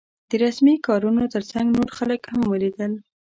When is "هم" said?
2.31-2.39